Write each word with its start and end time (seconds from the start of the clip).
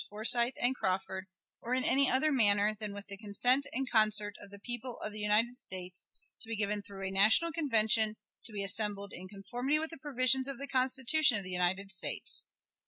Forsyth 0.09 0.55
and 0.59 0.73
Crawford, 0.75 1.27
or 1.61 1.75
in 1.75 1.83
any 1.83 2.09
other 2.09 2.31
manner 2.31 2.73
than 2.73 2.91
with 2.91 3.05
the 3.05 3.17
consent 3.17 3.67
and 3.71 3.87
concert 3.87 4.33
of 4.41 4.49
the 4.49 4.57
people 4.57 4.97
of 4.99 5.13
the 5.13 5.19
United 5.19 5.55
States, 5.57 6.09
to 6.39 6.47
be 6.49 6.55
given 6.55 6.81
through 6.81 7.05
a 7.05 7.11
National 7.11 7.51
Convention, 7.51 8.15
to 8.45 8.51
be 8.51 8.63
assembled 8.63 9.11
in 9.13 9.27
conformity 9.27 9.77
with 9.77 9.91
the 9.91 9.97
provisions 9.99 10.47
of 10.47 10.57
the 10.57 10.65
Constitution 10.65 11.37
of 11.37 11.43
the 11.43 11.51
United 11.51 11.91
States. 11.91 12.45